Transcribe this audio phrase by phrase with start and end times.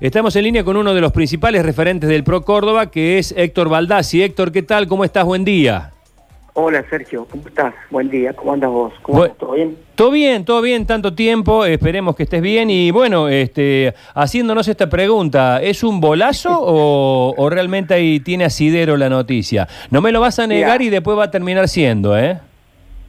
[0.00, 3.68] Estamos en línea con uno de los principales referentes del Pro Córdoba, que es Héctor
[3.68, 4.24] Baldassi.
[4.24, 4.88] Héctor, ¿qué tal?
[4.88, 5.24] ¿Cómo estás?
[5.24, 5.92] Buen día.
[6.54, 7.72] Hola Sergio, ¿cómo estás?
[7.92, 8.92] Buen día, ¿cómo andas vos?
[9.02, 9.28] ¿Cómo Bu-?
[9.38, 9.76] ¿Todo bien?
[9.94, 12.70] Todo bien, todo bien, tanto tiempo, esperemos que estés bien.
[12.70, 18.96] Y bueno, este, haciéndonos esta pregunta, ¿es un bolazo o, o realmente ahí tiene asidero
[18.96, 19.68] la noticia?
[19.92, 20.88] No me lo vas a negar Mira.
[20.88, 22.40] y después va a terminar siendo, ¿eh?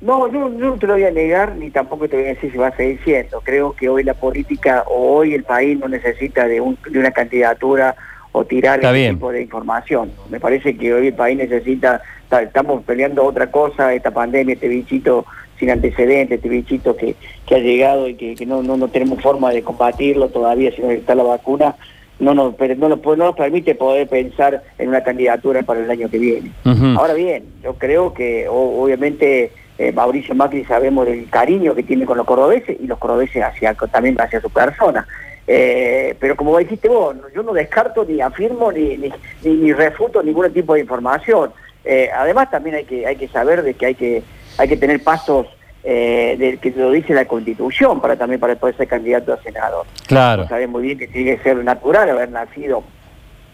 [0.01, 2.51] No, yo, yo no te lo voy a negar ni tampoco te voy a decir
[2.51, 3.41] si va a seguir siendo.
[3.41, 7.11] Creo que hoy la política o hoy el país no necesita de, un- de una
[7.11, 7.95] candidatura
[8.31, 9.15] o tirar Está ese bien.
[9.15, 10.11] tipo de información.
[10.29, 14.67] Me parece que hoy el país necesita, ta- estamos peleando otra cosa, esta pandemia, este
[14.67, 15.25] bichito
[15.57, 17.15] sin antecedentes, este bichito que,
[17.47, 20.81] que ha llegado y que, que no, no, no tenemos forma de combatirlo todavía si
[20.81, 21.75] no está la vacuna.
[22.19, 26.09] No nos, no, nos, no nos permite poder pensar en una candidatura para el año
[26.09, 26.51] que viene.
[26.97, 32.05] Ahora bien, yo creo que o- obviamente eh, Mauricio Macri sabemos del cariño que tiene
[32.05, 35.07] con los cordobeses y los cordobeses hacia, también hacia su persona.
[35.47, 40.23] Eh, pero como dijiste vos, yo no descarto ni afirmo ni, ni, ni- ni refuto
[40.23, 41.51] ningún tipo de información.
[41.83, 44.23] Eh, además también hay que, hay que saber de que hay que,
[44.57, 45.45] hay que tener pasos
[45.83, 49.85] eh, de, que lo dice la Constitución para también para poder ser candidato a senador.
[50.07, 50.47] Claro.
[50.47, 52.83] Sabes muy bien que tiene que ser natural haber nacido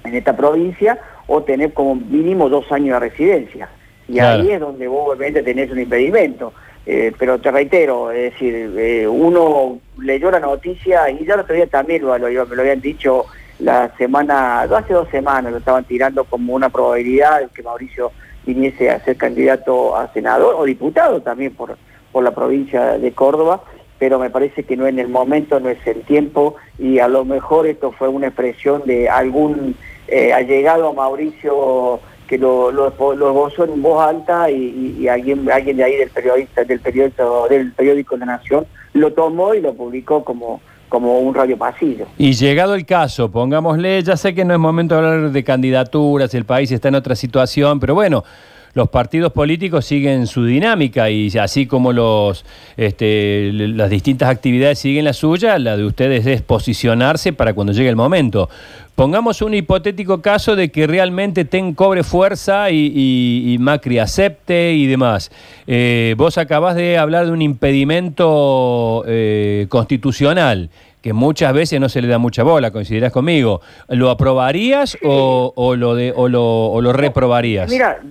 [0.06, 3.68] en esta provincia o tener como mínimo dos años de residencia.
[4.12, 4.44] Y Claro.
[4.44, 6.54] ahí es donde vos obviamente tenés un impedimento.
[6.86, 11.56] Eh, pero te reitero, es decir, eh, uno leyó la noticia y ya el otro
[11.56, 13.26] día también lo, lo habían dicho
[13.60, 18.12] la semana, hace dos semanas lo estaban tirando como una probabilidad de que Mauricio
[18.46, 21.78] viniese a ser candidato a senador o diputado también por,
[22.12, 23.62] por la provincia de Córdoba,
[24.00, 27.24] pero me parece que no en el momento, no es el tiempo y a lo
[27.24, 29.76] mejor esto fue una expresión de algún
[30.08, 32.00] eh, allegado a Mauricio
[32.32, 36.64] que lo, lo, lo esbozó en voz alta y, alguien, alguien de ahí del periodista,
[36.64, 41.58] del periódico, del periódico La Nación lo tomó y lo publicó como, como un radio
[41.58, 42.06] pasillo.
[42.18, 46.34] Y llegado el caso, pongámosle, ya sé que no es momento de hablar de candidaturas,
[46.34, 48.24] el país está en otra situación, pero bueno,
[48.76, 52.46] los partidos políticos siguen su dinámica y así como los,
[52.78, 57.90] este, las distintas actividades siguen la suya, la de ustedes es posicionarse para cuando llegue
[57.90, 58.50] el momento.
[59.02, 65.32] Pongamos un hipotético caso de que realmente TEN cobre fuerza y, Macri acepte y demás.
[65.66, 70.70] Eh, vos acabás de hablar de un impedimento eh, constitucional
[71.02, 73.62] que muchas veces no se le da mucha bola, coincidirás conmigo.
[73.88, 77.72] ¿Lo aprobarías o, o lo de, o, lo, reprobarías?
[77.72, 78.02] Mira,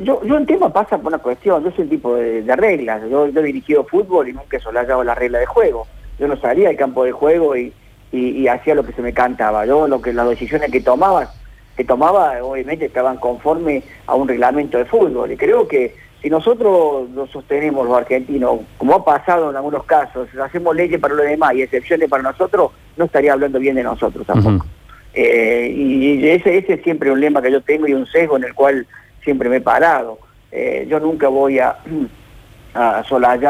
[0.00, 3.26] yo, yo el tema pasa por una cuestión, yo soy un tipo de, reglas, yo,
[3.26, 5.88] he dirigido fútbol y nunca he solayado la regla de juego.
[6.20, 7.72] Yo no salía al campo de juego y,
[8.12, 9.66] y- y hacía lo que se me cantaba.
[9.66, 11.30] Yo lo que las decisiones que tomaba,
[11.76, 15.30] que tomaba obviamente estaban conforme a un reglamento de fútbol.
[15.32, 20.28] Y creo que si nosotros lo sostenemos los argentinos, como ha pasado en algunos casos,
[20.42, 24.26] hacemos leyes para los demás y excepciones para nosotros, no estaría hablando bien de nosotros
[24.26, 24.66] tampoco.
[25.14, 28.44] Eh, y ese, ese es siempre un lema que yo tengo y un sesgo en
[28.44, 28.86] el cual
[29.22, 30.18] siempre me he parado.
[30.50, 31.76] Eh, yo nunca voy a,
[32.74, 33.02] a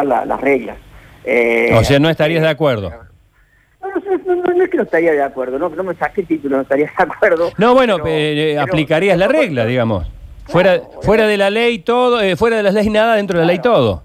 [0.05, 0.77] la- las reglas.
[1.25, 2.91] Eh, O sea, no estarías de acuerdo.
[4.27, 6.57] No, no, no, es que no estaría de acuerdo, no, no me saqué el título,
[6.57, 7.51] no estaría de acuerdo.
[7.59, 10.11] No, bueno, pero- eh, eh, pero- aplicarías la regla, digamos.
[10.47, 13.53] Fuera, fuera de la ley todo, eh, fuera de las leyes nada, dentro de la
[13.53, 14.05] ley todo.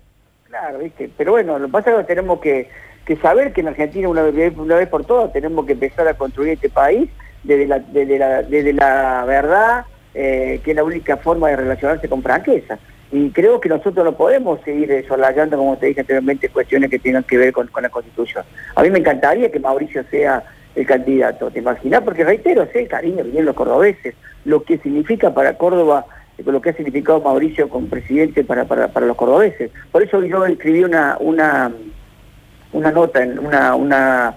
[0.49, 1.09] Claro, ¿viste?
[1.17, 2.69] Pero bueno, lo que pasa es que tenemos que,
[3.05, 6.13] que saber que en Argentina una vez, una vez por todas tenemos que empezar a
[6.15, 7.09] construir este país
[7.43, 12.07] desde la, desde la, desde la verdad, eh, que es la única forma de relacionarse
[12.09, 12.77] con franqueza.
[13.13, 17.23] Y creo que nosotros no podemos seguir solayando, como te dije anteriormente, cuestiones que tengan
[17.23, 18.43] que ver con, con la Constitución.
[18.73, 20.43] A mí me encantaría que Mauricio sea
[20.73, 22.01] el candidato, ¿te imaginas?
[22.01, 24.15] Porque reitero, sé el cariño que tienen los cordobeses,
[24.45, 26.07] lo que significa para Córdoba
[26.43, 29.69] lo que ha significado Mauricio como presidente para, para, para los cordobeses.
[29.91, 31.71] Por eso yo escribí una, una,
[32.71, 34.35] una nota, una, una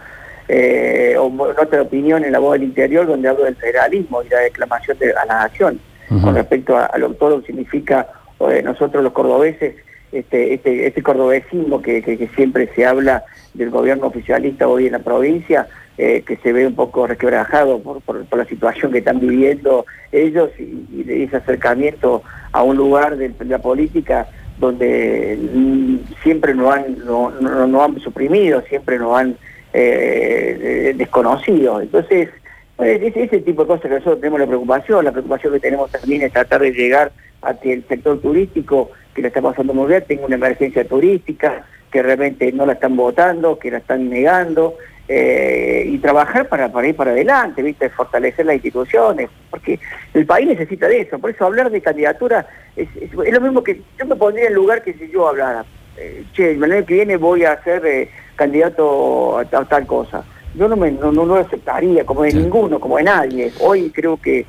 [0.48, 4.41] eh, nota de opinión en la voz del interior donde hablo del federalismo y la
[4.41, 5.81] declamación de, a la nación
[6.22, 8.06] con respecto a, a lo todo lo que significa
[8.41, 9.74] eh, nosotros los cordobeses,
[10.12, 13.24] este, este, este cordobesismo que, siempre se habla
[13.54, 15.66] del gobierno oficialista hoy en la provincia,
[15.98, 20.50] eh, que se ve un poco resquebrajado por, por- la situación que están viviendo ellos
[20.58, 22.22] y, y ese acercamiento
[22.52, 24.28] a un lugar de, la política
[24.58, 29.37] donde mm, siempre nos han, no, no- han suprimido, siempre nos han
[29.72, 31.81] eh, desconocido.
[31.81, 32.28] Entonces,
[32.76, 35.90] pues, ese, ese tipo de cosas que nosotros tenemos la preocupación, la preocupación que tenemos
[35.90, 37.12] también es tratar de llegar
[37.43, 41.64] a que el sector turístico, que lo está pasando muy bien, tenga una emergencia turística,
[41.90, 44.76] que realmente no la están votando, que la están negando,
[45.08, 47.88] eh, y trabajar para, para ir para adelante, ¿viste?
[47.90, 49.78] fortalecer las instituciones, porque
[50.14, 53.62] el país necesita de eso, por eso hablar de candidatura es, es- es lo mismo
[53.62, 55.64] que yo me pondría en lugar que si yo hablara,
[55.96, 60.25] eh, che, el año que viene voy a ser eh, candidato a, ta- tal cosa.
[60.56, 63.53] Yo no, me, no, no lo aceptaría como de ninguno, como de nadie.
[63.61, 64.47] Hoy creo que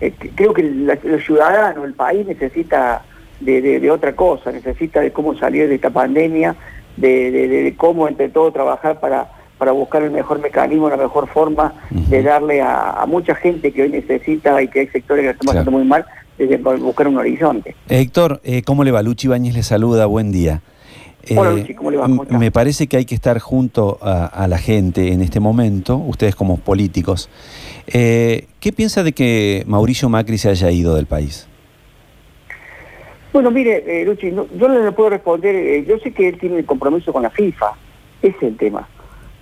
[0.00, 3.02] eh, creo que el, ciudadano, el país necesita
[3.40, 6.56] de, otra cosa, necesita de cómo salir de esta pandemia,
[6.96, 12.22] de, cómo entre todos trabajar para, para buscar el mejor mecanismo, la mejor forma de
[12.22, 15.84] darle a, mucha gente que hoy necesita y que hay sectores que están pasando muy
[15.84, 16.04] mal,
[16.38, 17.76] de buscar un horizonte.
[17.88, 19.02] Héctor, eh, ¿cómo le va?
[19.02, 20.62] Luchi Bañez le saluda, buen día.
[21.36, 22.08] Hola, eh, ¿cómo le va?
[22.08, 26.56] me parece que hay que estar junto a, la gente en este momento, ustedes como
[26.56, 27.28] políticos.
[27.86, 31.46] Eh, ¿Qué piensa de que Mauricio Macri se haya ido del país?
[33.32, 36.64] Bueno, mire, eh, Luchi, yo no le puedo responder, yo sé que él tiene el
[36.64, 37.72] compromiso con la FIFA,
[38.22, 38.88] ese es el tema.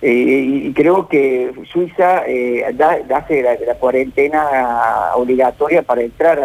[0.01, 2.23] y creo que Suiza
[2.75, 6.39] da, hace la, cuarentena obligatoria para entrar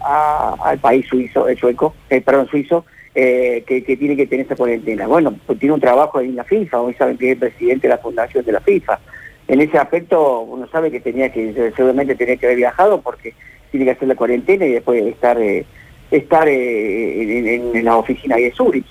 [0.00, 2.84] al país suizo, el sueco, perdón, suizo,
[3.16, 5.06] eh, que, tiene que tener esa cuarentena.
[5.06, 7.98] Bueno, pues tiene un trabajo en la FIFA, hoy saben que es presidente de la
[7.98, 8.98] fundación de la FIFA.
[9.46, 13.32] En ese aspecto uno sabe que tenía que, seguramente tenía que haber viajado porque
[13.70, 15.64] tiene que hacer la cuarentena y después estar eh,
[16.10, 18.86] estar eh, en, la oficina de Zurich.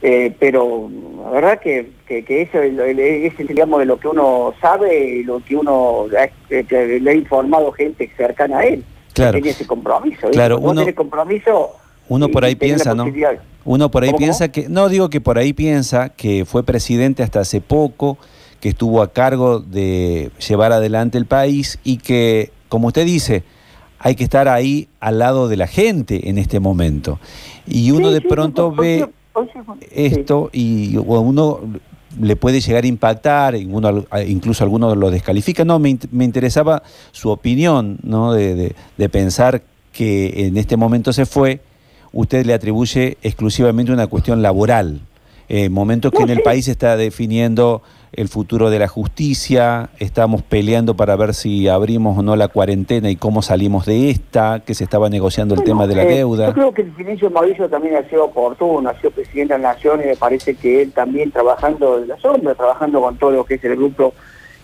[0.00, 0.90] pero
[1.24, 5.56] la verdad que, que, eso es, digamos, de lo que uno sabe y lo que
[5.56, 8.82] uno le ha informado gente cercana a él.
[9.12, 9.32] Claro.
[9.32, 10.30] Que tenía ese compromiso.
[10.30, 11.76] Claro, uno, tiene compromiso
[12.08, 13.06] uno por ahí piensa, ¿no?
[13.64, 17.40] Uno por ahí piensa que, no digo que por ahí piensa que fue presidente hasta
[17.40, 18.16] hace poco,
[18.60, 23.44] que estuvo a cargo de llevar adelante el país y que, como usted dice,
[23.98, 27.18] hay que estar ahí al lado de la gente en este momento.
[27.66, 29.08] Y uno de pronto ve
[29.92, 31.60] esto y uno
[32.18, 35.66] le puede llegar a impactar, incluso algunos lo descalifican.
[35.66, 36.82] No, me, interesaba
[37.12, 38.32] su opinión, ¿no?
[38.32, 39.62] De, de pensar
[39.92, 41.60] que en este momento se fue
[42.12, 45.00] usted le atribuye exclusivamente una cuestión laboral.
[45.50, 47.82] Eh, momentos que en el país se está definiendo
[48.12, 53.10] el futuro de la justicia, estamos peleando para ver si abrimos o no la cuarentena
[53.10, 56.48] y cómo salimos de esta, que se estaba negociando el tema de la eh, deuda.
[56.48, 59.60] Yo creo que el silencio de Mauricio también ha sido oportuno, ha sido presidente de
[59.60, 63.30] la Nación y me parece que él también trabajando en la sombra, trabajando con todo
[63.30, 64.14] lo que es el grupo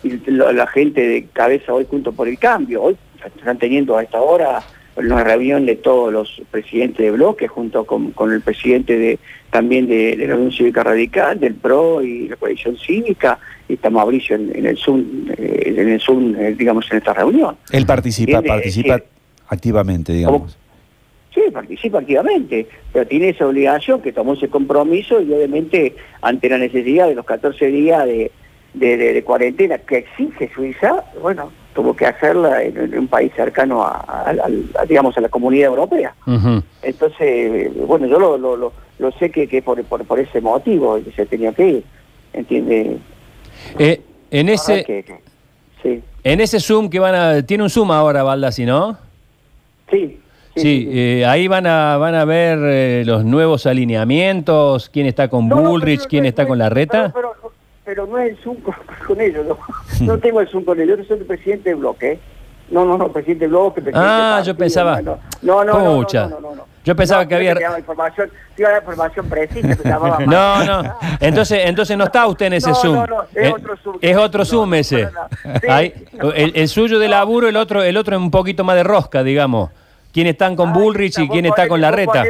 [0.02, 2.82] y la gente de cabeza hoy junto por el cambio.
[2.82, 2.97] Hoy
[3.37, 4.62] están teniendo a esta hora
[4.96, 9.19] una reunión de todos los presidentes de bloque junto con, el presidente de
[9.50, 13.38] también de, la Unión Cívica Radical, del PRO y la coalición cívica,
[13.69, 17.56] y está Mauricio en, el Zoom, eh, en el Zoom, eh, digamos, en esta reunión.
[17.70, 19.00] Él participa, participa
[19.49, 20.58] activamente, digamos.
[21.32, 26.58] Sí, participa activamente, pero tiene esa obligación que tomó ese compromiso y obviamente ante la
[26.58, 28.31] necesidad de los 14 días de,
[28.75, 34.37] de cuarentena que exige Suiza, bueno, tuvo que hacerla en, un país cercano a,
[34.88, 36.15] digamos a la comunidad europea.
[36.82, 41.26] Entonces, bueno, yo lo, lo, lo, sé que, que por, por, ese motivo que se
[41.26, 41.85] tenía que ir,
[42.32, 42.99] ¿entiende?
[43.79, 44.00] Eh,
[44.31, 45.05] en ese
[45.82, 46.03] sí.
[46.23, 48.97] en ese Zoom que van a tiene un Zoom ahora Baldassi, ¿no?
[49.91, 50.21] Sí.
[50.56, 55.49] Sí, eh, ahí van a van a ver eh, los nuevos alineamientos, quién está con
[55.49, 57.35] Bullrich, quién está con la reta pero
[57.86, 59.46] no es el Zoom con, ellos,
[60.00, 62.19] no, tengo el Zoom con ellos, yo soy el presidente del bloque.
[62.70, 63.82] No, no, no, presidente del bloque.
[63.82, 65.00] Presidente ah, yo pensaba.
[65.02, 67.52] No, no, no, no, no, Yo pensaba que había.
[67.78, 69.76] información, te a información precisa.
[70.26, 70.96] no, no.
[71.20, 72.94] Entonces, entonces no está usted en ese Zoom.
[72.94, 73.98] No, no, es eh, otro Zoom.
[74.00, 75.08] Es otro Zoom ese.
[75.62, 79.23] el, el, suyo de laburo, el otro, el otro es un poquito más de rosca,
[79.23, 79.70] digamos.
[80.11, 82.25] ¿Quiénes están con Bullrich y quién está con la reta?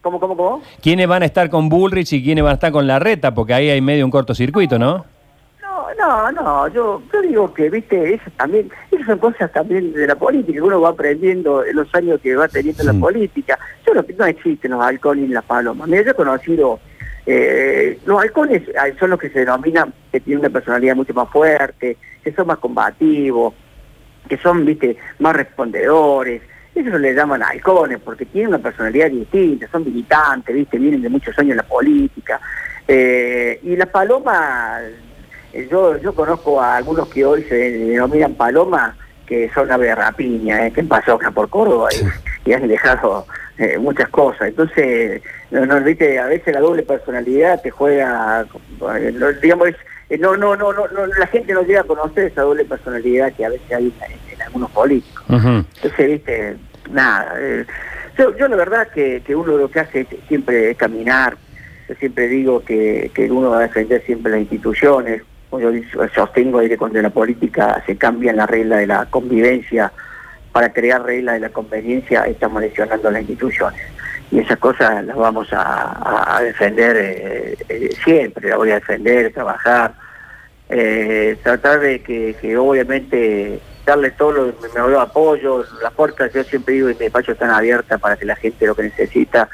[0.00, 0.62] ¿Cómo, cómo, cómo?
[0.80, 3.34] ¿Quiénes van a estar con Bullrich y quiénes van a estar con la reta?
[3.34, 5.04] Porque ahí hay medio un cortocircuito, ¿no?
[5.60, 10.06] No, no, no, yo, yo digo que, viste, eso también, esas son cosas también de
[10.06, 13.58] la política, que uno va aprendiendo en los años que va teniendo la política.
[13.84, 15.88] Yo que no existen los halcones y las palomas.
[15.88, 16.78] Mira, yo he conocido,
[17.26, 18.62] eh, los halcones
[18.98, 22.58] son los que se denominan que tienen una personalidad mucho más fuerte, que son más
[22.58, 23.54] combativos,
[24.28, 26.42] que son, viste, más respondedores,
[26.86, 30.78] eso le llaman halcones porque tienen una personalidad distinta, son militantes, ¿viste?
[30.78, 32.40] vienen de muchos años en la política.
[32.86, 34.82] Eh, y las palomas,
[35.52, 38.94] eh, yo, yo conozco a algunos que hoy se denominan palomas,
[39.26, 40.72] que son ave de rapiña, ¿eh?
[40.72, 41.90] que pasó acá por Córdoba
[42.46, 43.26] y, han dejado
[43.58, 44.48] eh, muchas cosas.
[44.48, 45.20] Entonces,
[45.50, 46.18] no, ¿viste?
[46.18, 48.46] a veces la doble personalidad te juega,
[49.42, 49.68] digamos,
[50.18, 53.50] no, no, no, no, la gente no llega a conocer esa doble personalidad que a
[53.50, 53.92] veces hay
[54.32, 55.24] en, algunos políticos.
[55.28, 56.56] Entonces, viste,
[56.90, 57.34] nada.
[57.38, 57.64] Eh,
[58.16, 61.36] yo, la verdad que, que uno lo que hace siempre es caminar.
[61.88, 65.22] Yo siempre digo que, que uno va a defender siempre las instituciones.
[65.52, 65.70] Yo
[66.14, 69.90] sostengo que cuando la política se cambian las reglas de la convivencia
[70.52, 73.80] para crear reglas de la conveniencia, estamos lesionando las instituciones.
[74.30, 79.94] Y esas cosas las vamos a, defender eh, eh, siempre, las voy a defender, trabajar
[81.42, 86.94] tratar de que, obviamente darle todo lo, me, apoyo, las puertas yo siempre digo y
[86.94, 89.48] mi despacho están abiertas para que la gente lo que necesita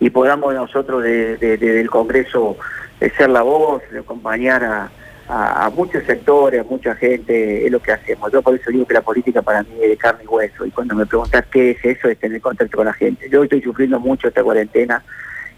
[0.00, 2.56] y podamos nosotros desde el Congreso
[3.16, 4.90] ser la voz, acompañar
[5.28, 8.30] a, muchos sectores, a mucha gente, es lo que hacemos.
[8.32, 10.70] Yo por eso digo que la política para mí es de carne y hueso y
[10.70, 13.28] cuando me preguntas qué es eso, es tener contacto con la gente.
[13.30, 15.02] Yo estoy sufriendo mucho esta cuarentena,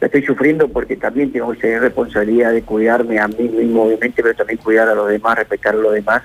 [0.01, 4.35] la estoy sufriendo porque también tengo esa responsabilidad de cuidarme a mí mismo, obviamente, pero
[4.35, 6.23] también cuidar a los demás, respetar a los demás.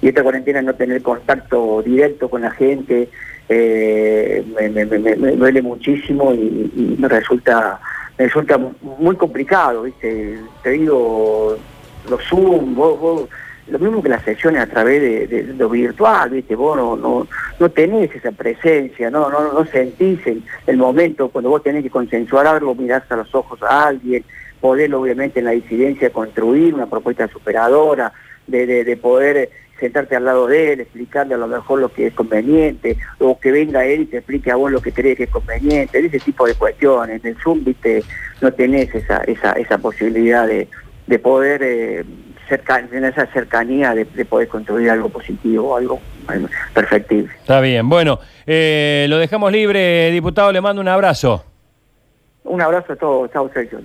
[0.00, 3.08] Y esta cuarentena no tener contacto directo con la gente
[3.48, 7.80] eh, me, duele muchísimo y, me resulta
[8.18, 10.38] me resulta muy complicado, ¿viste?
[10.62, 11.56] Te digo,
[12.10, 13.28] los Zoom, vos,
[13.68, 16.56] lo mismo que las sesiones a través de, lo virtual, ¿viste?
[16.56, 17.26] Vos no,
[17.58, 21.90] no, tenés esa presencia, no, no, no sentís el, el, momento cuando vos tenés que
[21.90, 24.24] consensuar algo, mirás a los ojos a alguien,
[24.60, 28.12] poder obviamente en la disidencia construir una propuesta superadora,
[28.48, 32.14] de, de, poder sentarte al lado de él, explicarle a lo mejor lo que es
[32.14, 35.30] conveniente, o que venga él y te explique a vos lo que crees que es
[35.30, 37.24] conveniente, ese tipo de cuestiones.
[37.24, 38.02] En el Zoom, viste,
[38.40, 40.68] no tenés esa, esa, esa posibilidad de,
[41.06, 42.04] de poder eh,
[42.90, 46.00] tener esa cercanía de, poder construir algo positivo, algo
[46.74, 47.30] perfectible.
[47.36, 51.44] Está bien, bueno, eh, lo dejamos libre, diputado, le mando un abrazo.
[52.44, 53.80] Un abrazo a todos, chao Sergio.